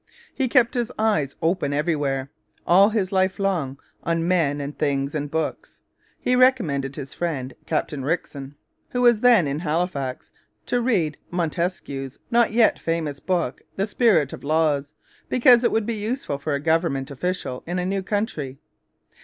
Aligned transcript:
He 0.33 0.47
kept 0.47 0.73
his 0.73 0.91
eyes 0.97 1.35
open 1.43 1.73
everywhere, 1.73 2.31
all 2.65 2.89
his 2.89 3.11
life 3.11 3.37
long, 3.37 3.77
on 4.01 4.27
men 4.27 4.59
and 4.59 4.75
things 4.75 5.13
and 5.13 5.29
books. 5.29 5.77
He 6.19 6.35
recommended 6.35 6.95
his 6.95 7.13
friend. 7.13 7.53
Captain 7.67 8.03
Rickson, 8.03 8.55
who 8.89 9.03
was 9.03 9.19
then 9.21 9.45
in 9.47 9.59
Halifax, 9.59 10.31
to 10.65 10.81
read 10.81 11.17
Montesquieu's 11.29 12.17
not 12.31 12.51
yet 12.51 12.79
famous 12.79 13.19
book 13.19 13.61
The 13.75 13.85
Spirit 13.85 14.33
of 14.33 14.43
Laws, 14.43 14.95
because 15.29 15.63
it 15.63 15.71
would 15.71 15.85
be 15.85 15.93
useful 15.93 16.39
for 16.39 16.55
a 16.55 16.59
government 16.59 17.11
official 17.11 17.61
in 17.67 17.77
a 17.77 17.85
new 17.85 18.01
country. 18.01 18.57